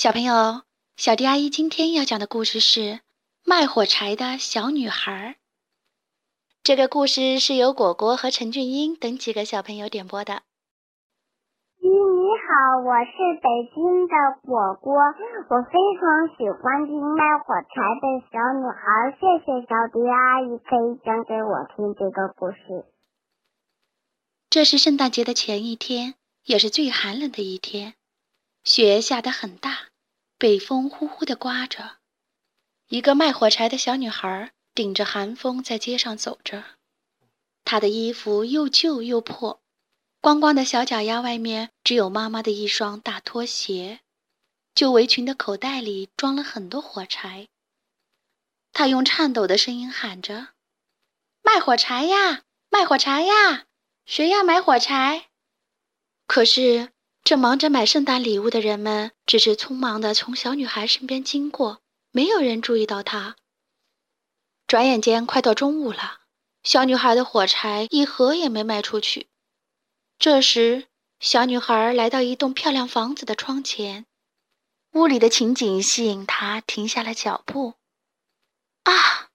[0.00, 0.62] 小朋友，
[0.96, 2.80] 小迪阿姨今天要讲的故事是
[3.44, 5.36] 《卖火柴的小女孩》。
[6.62, 10.40] 这个故事是由果果和陈俊英等几个小朋友点播的。
[11.82, 14.96] 你好，我是北京的果果，
[15.50, 17.68] 我非常喜欢听卖火柴
[18.00, 19.12] 的小女孩。
[19.20, 22.86] 谢谢小迪阿姨可以讲给我听这个故事。
[24.48, 26.14] 这是圣诞节的前一天，
[26.46, 27.96] 也是最寒冷的一天，
[28.64, 29.89] 雪下得很大。
[30.40, 31.98] 北风呼呼地刮着，
[32.88, 36.64] 一个卖火柴的小女孩顶着寒风在街上走着。
[37.62, 39.60] 她的衣服又旧又破，
[40.18, 44.00] 光光的小脚丫外面只有妈妈的一双大拖鞋。
[44.74, 47.48] 旧围裙的口袋里装了很多火柴。
[48.72, 50.54] 她用颤抖的声音喊着
[51.44, 53.66] ：“卖火柴呀，卖火柴呀！
[54.06, 55.28] 谁要买火柴？”
[56.26, 56.92] 可是。
[57.22, 63.36] 正忙着买圣诞礼物的人们，只是匆忙地从小女孩身边经过，没有人注意到她。
[64.66, 66.20] 转眼间，快到中午了，
[66.62, 69.28] 小女孩的火柴一盒也没卖出去。
[70.18, 70.88] 这时，
[71.20, 74.06] 小女孩来到一栋漂亮房子的窗前，
[74.92, 77.74] 屋里的情景吸引她停下了脚步。
[78.84, 79.28] 啊，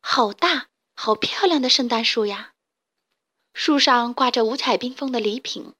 [0.00, 2.54] 好大、好漂亮的圣诞树呀！
[3.52, 5.74] 树上挂着五彩缤纷的礼品。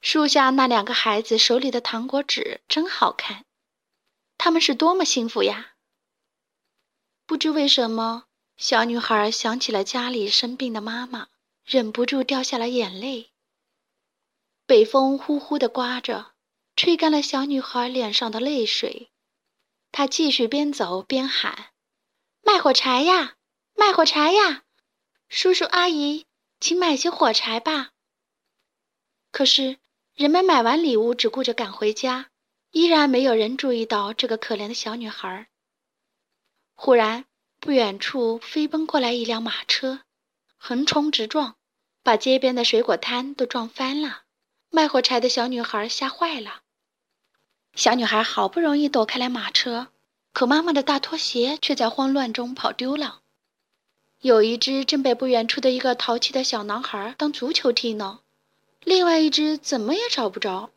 [0.00, 3.44] 树下那两个孩子手里的糖果纸真好看，
[4.38, 5.74] 他们是多么幸福呀！
[7.26, 8.24] 不知为什么，
[8.56, 11.28] 小女孩想起了家里生病的妈妈，
[11.64, 13.30] 忍不住掉下了眼泪。
[14.64, 16.32] 北风呼呼地刮着，
[16.76, 19.10] 吹干了小女孩脸上的泪水。
[19.92, 21.72] 她继续边走边喊
[22.42, 23.36] ：“卖火柴呀，
[23.74, 24.64] 卖火柴呀！
[25.28, 26.26] 叔叔阿姨，
[26.58, 27.90] 请买些火柴吧。”
[29.30, 29.78] 可是。
[30.14, 32.30] 人们买完礼物，只顾着赶回家，
[32.70, 35.48] 依然没有人注意到这个可怜的小女孩。
[36.74, 37.24] 忽然，
[37.58, 40.00] 不远处飞奔过来一辆马车，
[40.56, 41.56] 横冲直撞，
[42.02, 44.22] 把街边的水果摊都撞翻了。
[44.70, 46.62] 卖火柴的小女孩吓坏了。
[47.74, 49.88] 小女孩好不容易躲开了马车，
[50.32, 53.22] 可妈妈的大拖鞋却在慌乱中跑丢了。
[54.20, 58.20] 有一只正被不远处的一个淘气的小男孩当足球踢呢。
[58.84, 60.70] 另外一只怎么也找不着。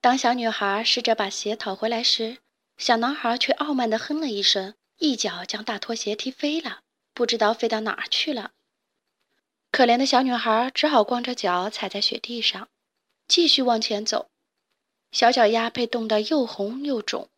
[0.00, 2.38] 当小女孩试着把鞋讨回来时，
[2.76, 6.80] 小男孩却傲慢地哼了一声，一脚将大拖鞋踢飞了，
[7.12, 8.52] 不知道飞到哪儿去了。
[9.70, 12.68] 可怜的小女孩只好光着脚踩在雪地上，
[13.26, 14.28] 继续往前走，
[15.10, 17.28] 小脚丫被冻得又红又肿。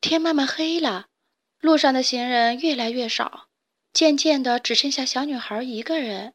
[0.00, 1.08] 天慢慢黑了，
[1.60, 3.48] 路上的行人越来越少，
[3.92, 6.34] 渐渐的只剩下小女孩一个人。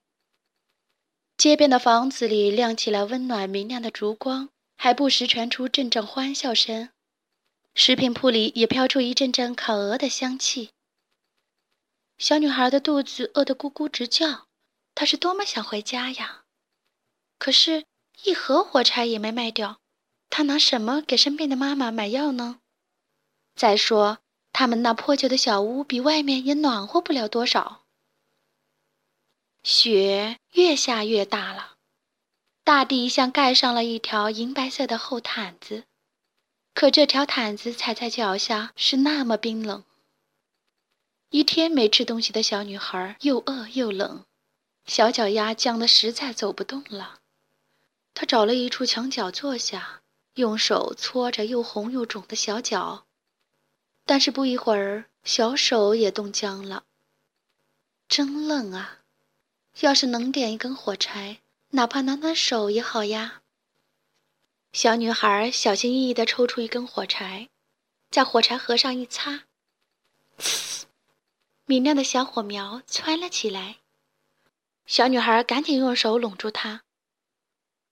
[1.38, 6.90] 街边的房子里亮起了温暖明亮的烛光，还不时传出阵阵欢笑声。
[7.74, 10.70] 食品铺里也飘出一阵阵烤鹅的香气。
[12.18, 14.48] 小女孩的肚子饿得咕咕直叫，
[14.96, 16.44] 她是多么想回家呀！
[17.38, 17.84] 可是，
[18.24, 19.80] 一盒火柴也没卖掉，
[20.30, 22.62] 她拿什么给生病的妈妈买药呢？
[23.56, 24.20] 再说，
[24.54, 27.85] 他们那破旧的小屋比外面也暖和不了多少。
[29.66, 31.78] 雪越下越大了，
[32.64, 35.86] 大地像盖上了一条银白色的厚毯子，
[36.76, 39.84] 可这条毯子踩在脚下是那么冰冷。
[41.32, 44.24] 一天没吃东西的小女孩又饿又冷，
[44.86, 47.22] 小脚丫僵得实在走不动了。
[48.14, 50.04] 她找了一处墙角坐下，
[50.36, 53.08] 用手搓着又红又肿的小脚，
[54.06, 56.84] 但是不一会儿，小手也冻僵了。
[58.08, 59.00] 真冷啊！
[59.82, 61.42] 要是能点一根火柴，
[61.72, 63.42] 哪怕暖暖手也好呀。
[64.72, 67.50] 小女孩小心翼翼地抽出一根火柴，
[68.10, 69.44] 在火柴盒上一擦，
[70.38, 70.84] 呲，
[71.66, 73.78] 明亮的小火苗窜了起来。
[74.86, 76.84] 小女孩赶紧用手拢住它。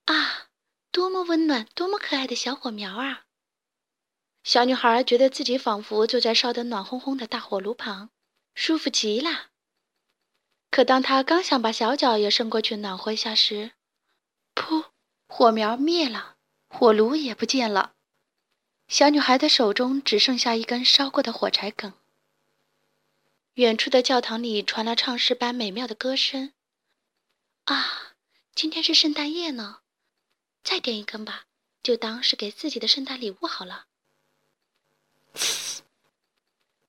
[0.06, 0.48] 啊，
[0.92, 3.26] 多么温暖，多么可爱的小火苗啊！
[4.44, 8.10] 小女孩觉得自己仿佛坐在烧得暖烘烘的大火炉旁，
[8.54, 9.53] 舒服极了。
[10.74, 13.74] 可当他刚想把小脚也伸过去暖和一下时，
[14.56, 14.86] 噗！
[15.28, 16.38] 火苗灭了，
[16.68, 17.94] 火炉也不见了。
[18.88, 21.94] 小女孩的手中只剩下一根烧过的火柴梗。
[23.54, 26.54] 远处的教堂里传来唱诗般美妙的歌声。
[27.66, 28.16] 啊，
[28.56, 29.82] 今天是圣诞夜呢，
[30.64, 31.46] 再点一根吧，
[31.84, 33.86] 就当是给自己的圣诞礼物好了。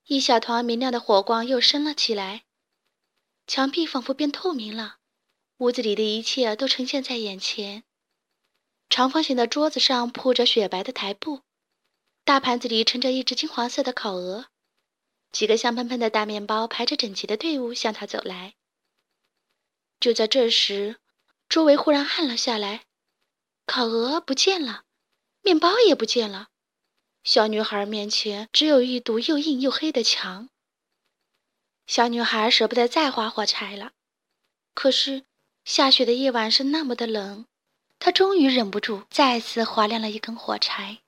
[0.09, 2.45] 一小团明亮的火光又升了起来。
[3.47, 4.97] 墙壁仿佛变透明了，
[5.59, 7.85] 屋子里的一切都呈现在眼前。
[8.89, 11.43] 长方形的桌子上铺着雪白的台布，
[12.25, 14.47] 大盘子里盛着一只金黄色的烤鹅，
[15.31, 18.55] 几个香喷喷的大面包排着整齐的队伍向他走来。
[20.01, 20.97] 就在这时，
[21.49, 22.85] 周围忽然暗了下来，
[23.67, 24.85] 烤鹅不见了，
[25.43, 26.49] 面包也不见了，
[27.23, 30.51] 小女孩面前只有一堵又硬又黑的墙。
[31.87, 33.93] 小女孩舍不得再花火柴了，
[34.75, 35.25] 可是
[35.65, 37.47] 下雪的夜晚是那么的冷，
[37.99, 40.99] 她终于忍不住再次划亮了一根火柴。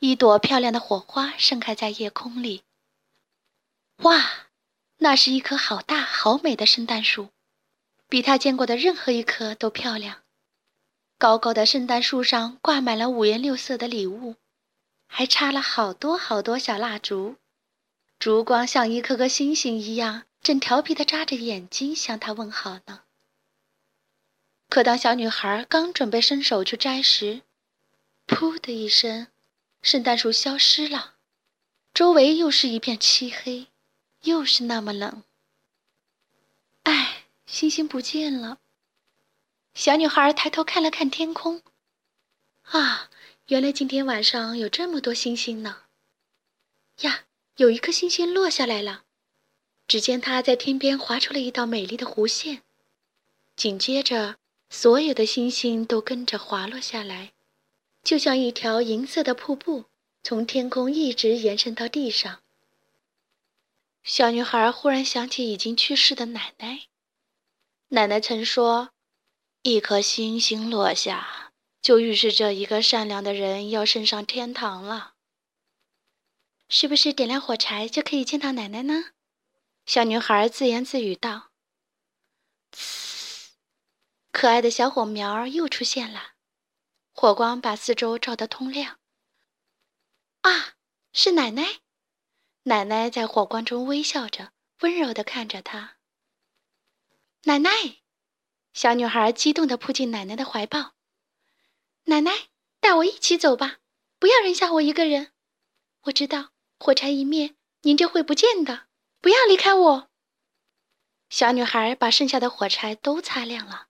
[0.00, 2.62] 一朵漂亮的火花盛开在夜空里。
[4.02, 4.46] 哇，
[4.98, 7.30] 那是一棵好大好美的圣诞树，
[8.08, 10.22] 比他见过的任何一棵都漂亮。
[11.18, 14.36] 高高的圣诞树上挂满了五颜六色的礼物，
[15.08, 17.36] 还插了好多好多小蜡烛，
[18.18, 23.04] 烛光像一颗颗星星一样，正调皮地眨着眼睛向他问好呢。
[24.68, 27.42] 可当小女孩刚准备伸手去摘时，
[28.26, 29.28] 噗的一声，
[29.82, 31.14] 圣诞树消失了，
[31.94, 33.68] 周围又是一片漆黑，
[34.22, 35.22] 又是那么冷。
[36.82, 38.58] 唉，星星不见了。
[39.74, 41.62] 小女孩抬头看了看天空，
[42.62, 43.10] 啊，
[43.46, 45.84] 原来今天晚上有这么多星星呢！
[47.02, 47.26] 呀，
[47.58, 49.02] 有一颗星星落下来了，
[49.88, 52.62] 只见它在天边划出了一道美丽的弧线，
[53.56, 54.36] 紧接着，
[54.70, 57.32] 所有的星星都跟着滑落下来。
[58.04, 59.86] 就像一条银色的瀑布，
[60.22, 62.42] 从天空一直延伸到地上。
[64.04, 66.82] 小女孩忽然想起已经去世的奶奶。
[67.88, 68.90] 奶奶曾说
[69.62, 71.52] ：“一颗星星落下，
[71.82, 75.14] 就预示着一个善良的人要升上天堂了。”
[76.68, 79.12] 是不是点亮火柴就可以见到奶奶呢？
[79.86, 81.50] 小女孩自言自语道
[82.72, 83.52] ：“呲，
[84.30, 86.34] 可爱的小火苗又出现了。”
[87.12, 89.00] 火光把四周照得通亮。
[90.42, 90.74] 啊，
[91.12, 91.80] 是奶奶！
[92.64, 95.96] 奶奶在火光中微笑着，温柔地看着她。
[97.44, 97.70] 奶奶，
[98.74, 100.92] 小女孩激动地扑进奶奶的怀抱。
[102.04, 103.78] 奶奶，带我一起走吧，
[104.18, 105.32] 不要扔下我一个人。
[106.02, 108.86] 我知道火柴一灭，您就会不见的。
[109.20, 110.10] 不要离开我。
[111.28, 113.88] 小女孩把剩下的火柴都擦亮了，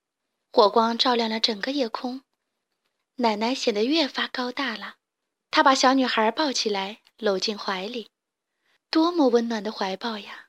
[0.51, 2.23] 火光照亮了整个夜空。
[3.17, 4.97] 奶奶显得越发高大了，
[5.51, 8.11] 她把小女孩抱起来，搂进怀里，
[8.91, 10.49] 多么温暖的怀抱呀！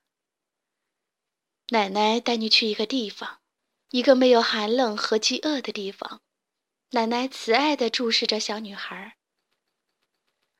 [1.72, 3.42] 奶奶带你去一个地方，
[3.90, 6.22] 一个没有寒冷和饥饿的地方。
[6.92, 9.19] 奶奶慈爱地注视着小女孩。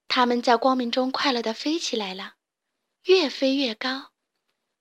[0.10, 2.34] 他们在光明中快乐地飞起来了，
[3.04, 4.12] 越飞越高，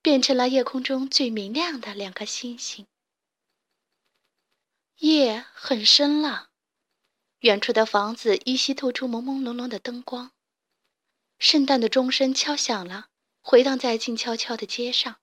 [0.00, 2.86] 变成了夜空中最明亮的两颗星星。
[4.96, 6.48] 夜很深了。
[7.40, 10.32] 远处的房子依稀透出朦朦胧胧的灯光，
[11.38, 13.08] 圣诞的钟声敲响了，
[13.40, 15.20] 回荡在静悄悄的街上。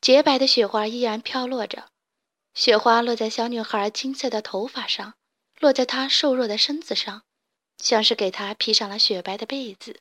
[0.00, 1.90] 洁白的雪花依然飘落着，
[2.54, 5.14] 雪花落在小女孩金色的头发上，
[5.60, 7.22] 落在她瘦弱的身子上，
[7.78, 10.00] 像是给他披上了雪白的被子。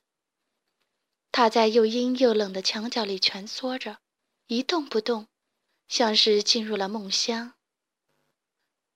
[1.32, 4.00] 他在又阴又冷的墙角里蜷缩着，
[4.48, 5.28] 一动不动，
[5.88, 7.54] 像是进入了梦乡。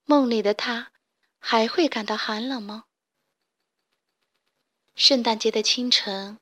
[0.05, 0.91] 梦里的他。
[1.39, 2.85] 还会感到寒冷吗？
[4.95, 6.39] 圣诞节的清晨，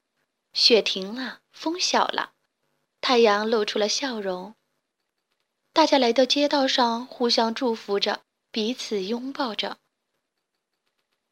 [0.54, 2.34] 雪停了，风小了，
[3.01, 4.56] 太阳露出了笑容。
[5.74, 9.77] 大家来到街道上，互相祝福着，彼此拥抱着。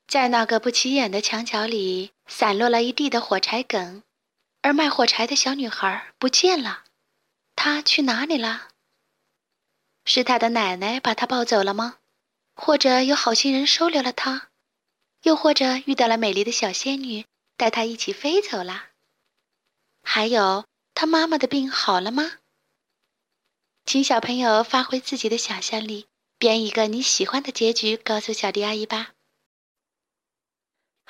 [0.07, 4.03] 在那个不起眼的墙角里，散落了一地的火柴梗，
[4.61, 6.83] 而卖火柴的小女孩不见了。
[7.55, 8.69] 她去哪里了？
[10.05, 11.97] 是她的奶奶把她抱走了吗？
[12.55, 14.49] 或者有好心人收留了她，
[15.23, 17.25] 又或者遇到了美丽的小仙女，
[17.57, 18.89] 带她一起飞走了。
[20.03, 22.33] 还有，她妈妈的病好了吗？
[23.85, 26.05] 请小朋友发挥自己的想象力，
[26.37, 29.13] 编一个你喜欢的结局，告诉小迪阿姨吧。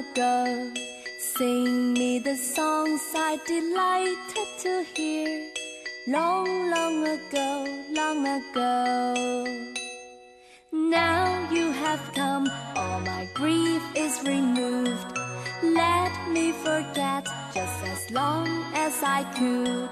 [0.00, 0.70] Ago.
[1.18, 5.50] Sing me the songs I delighted to hear
[6.08, 7.50] long, long ago,
[7.90, 8.74] long ago.
[10.72, 15.10] Now you have come, all my grief is removed.
[15.62, 19.90] Let me forget just as long as I could.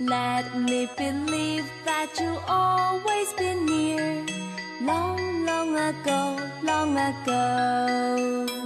[0.00, 4.24] Let me believe that you always been near.
[4.80, 6.22] Long, long ago,
[6.62, 8.61] long ago.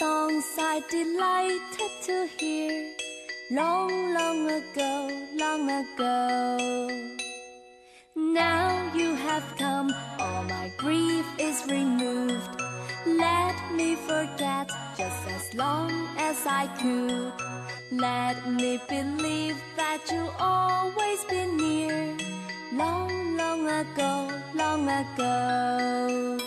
[0.00, 2.72] Songs I delighted to hear.
[3.50, 4.94] Long, long ago,
[5.36, 6.16] long ago.
[8.16, 12.62] Now you have come, all my grief is removed.
[13.06, 17.34] Let me forget just as long as I could.
[17.92, 22.16] Let me believe that you always been near.
[22.72, 24.14] Long, long ago,
[24.54, 26.39] long ago.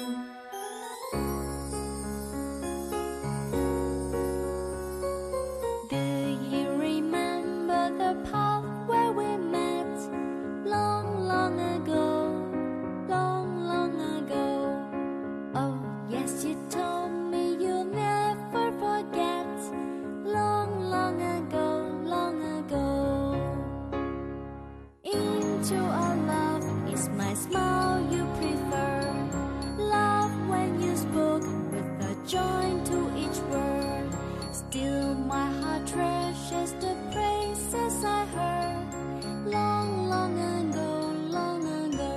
[34.73, 42.15] Still my heart treasures the praises I heard long, long ago, long ago.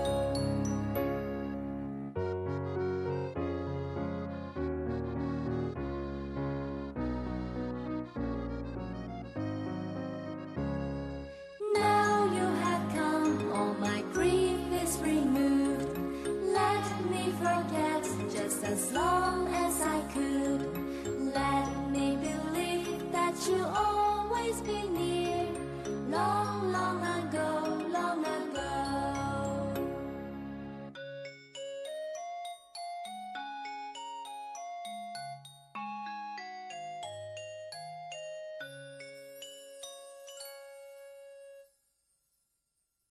[11.75, 15.99] Now you have come, all my grief is removed.
[16.55, 20.63] Let me forget just as long as I could.
[21.35, 21.76] Let
[23.45, 24.89] you'll always be